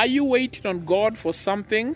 [0.00, 1.94] Are you waiting on God for something?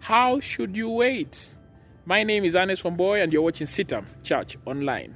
[0.00, 1.56] How should you wait?
[2.04, 5.14] My name is Ernest Wamboye, and you're watching CITAM Church Online.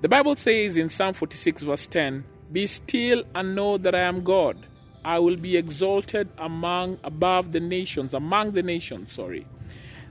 [0.00, 2.22] The Bible says in Psalm 46, verse 10,
[2.52, 4.56] Be still and know that I am God.
[5.04, 9.44] I will be exalted among above the nations, among the nations, sorry.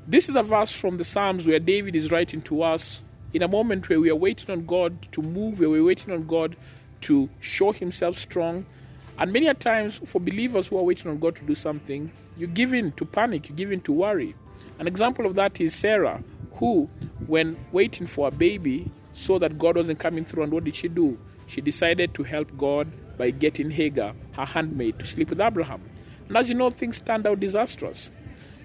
[0.05, 3.02] This is a verse from the Psalms where David is writing to us
[3.34, 6.28] in a moment where we are waiting on God to move, where we're waiting on
[6.28, 6.58] God
[7.02, 8.66] to show himself strong.
[9.17, 12.48] And many a times for believers who are waiting on God to do something, you
[12.48, 14.36] give in to panic, you give in to worry.
[14.80, 16.22] An example of that is Sarah,
[16.56, 16.90] who,
[17.26, 20.88] when waiting for a baby, saw that God wasn't coming through, and what did she
[20.88, 21.18] do?
[21.48, 25.82] She decided to help God by getting Hagar, her handmaid, to sleep with Abraham.
[26.28, 28.12] And as you know, things turned out disastrous.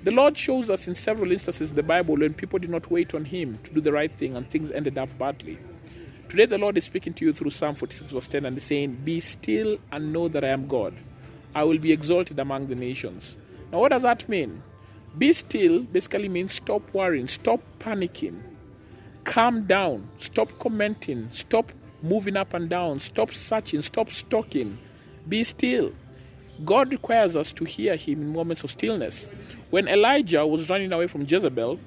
[0.03, 3.15] The Lord shows us in several instances in the Bible when people did not wait
[3.15, 5.59] on Him to do the right thing and things ended up badly.
[6.29, 9.21] Today, the Lord is speaking to you through Psalm 46, verse 10, and saying, Be
[9.21, 10.95] still and know that I am God.
[11.55, 13.37] I will be exalted among the nations.
[13.71, 14.63] Now, what does that mean?
[15.17, 18.41] Be still basically means stop worrying, stop panicking,
[19.25, 24.79] calm down, stop commenting, stop moving up and down, stop searching, stop stalking,
[25.29, 25.93] be still.
[26.65, 29.27] God requires us to hear Him in moments of stillness.
[29.71, 31.79] When Elijah was running away from Jezebel,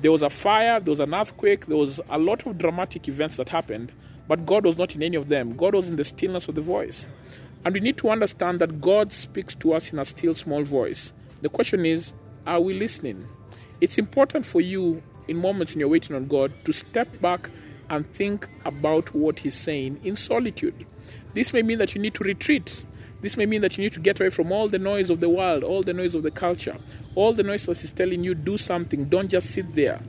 [0.00, 3.36] there was a fire, there was an earthquake, there was a lot of dramatic events
[3.36, 3.92] that happened,
[4.26, 5.56] but God was not in any of them.
[5.56, 7.06] God was in the stillness of the voice.
[7.64, 11.12] And we need to understand that God speaks to us in a still small voice.
[11.42, 12.12] The question is,
[12.46, 13.26] are we listening?
[13.80, 17.50] It's important for you in moments when you're waiting on God to step back
[17.90, 20.86] and think about what He's saying in solitude.
[21.34, 22.84] This may mean that you need to retreat.
[23.20, 25.28] This may mean that you need to get away from all the noise of the
[25.28, 26.76] world, all the noise of the culture,
[27.14, 30.00] all the noise that is telling you do something, don't just sit there.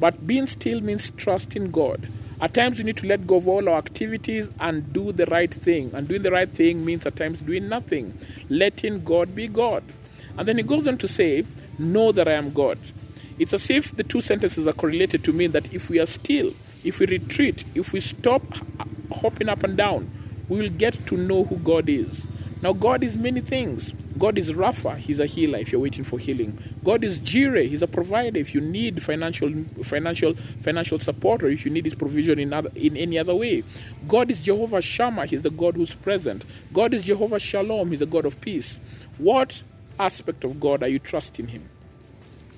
[0.00, 2.08] But being still means trusting God.
[2.40, 5.52] At times we need to let go of all our activities and do the right
[5.52, 5.90] thing.
[5.92, 8.16] And doing the right thing means at times doing nothing,
[8.48, 9.82] letting God be God.
[10.36, 11.44] And then he goes on to say,
[11.78, 12.78] Know that I am God.
[13.38, 16.54] It's as if the two sentences are correlated to mean that if we are still,
[16.84, 18.42] if we retreat, if we stop
[19.12, 20.10] hopping up and down,
[20.48, 22.26] we will get to know who God is.
[22.60, 23.94] Now, God is many things.
[24.18, 26.58] God is Rapha, He's a healer if you're waiting for healing.
[26.82, 29.52] God is Jireh, He's a provider if you need financial,
[29.84, 33.62] financial, financial support or if you need His provision in, other, in any other way.
[34.08, 36.44] God is Jehovah Shammah, He's the God who's present.
[36.72, 38.80] God is Jehovah Shalom, He's the God of peace.
[39.18, 39.62] What
[40.00, 41.68] aspect of God are you trusting Him?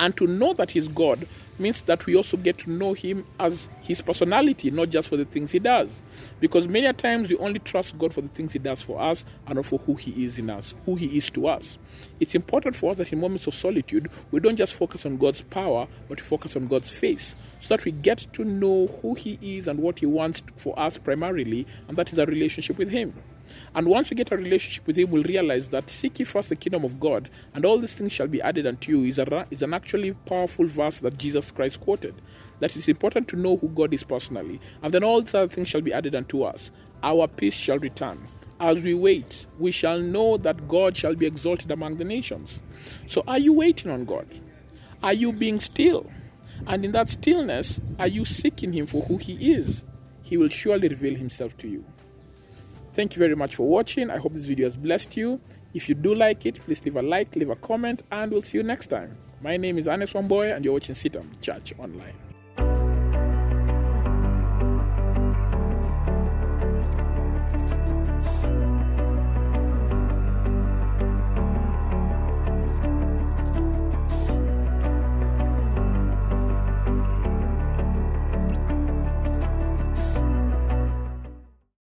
[0.00, 1.28] And to know that He's God
[1.58, 5.26] means that we also get to know Him as His personality, not just for the
[5.26, 6.00] things He does.
[6.40, 9.56] Because many times we only trust God for the things He does for us and
[9.56, 11.76] not for who He is in us, who He is to us.
[12.18, 15.42] It's important for us that in moments of solitude, we don't just focus on God's
[15.42, 19.38] power, but we focus on God's face, so that we get to know who He
[19.42, 23.12] is and what He wants for us primarily, and that is a relationship with Him.
[23.74, 26.56] And once we get a relationship with Him, we'll realize that seek ye first the
[26.56, 29.62] kingdom of God, and all these things shall be added unto you is, a, is
[29.62, 32.14] an actually powerful verse that Jesus Christ quoted.
[32.60, 35.68] That it's important to know who God is personally, and then all these other things
[35.68, 36.70] shall be added unto us.
[37.02, 38.28] Our peace shall return.
[38.60, 42.60] As we wait, we shall know that God shall be exalted among the nations.
[43.06, 44.28] So, are you waiting on God?
[45.02, 46.10] Are you being still?
[46.66, 49.82] And in that stillness, are you seeking Him for who He is?
[50.22, 51.84] He will surely reveal Himself to you.
[53.00, 54.10] Thank you very much for watching.
[54.10, 55.40] I hope this video has blessed you.
[55.72, 58.58] If you do like it, please leave a like, leave a comment, and we'll see
[58.58, 59.16] you next time.
[59.40, 62.29] My name is Ernest Wamboye, and you're watching CITAM Church Online.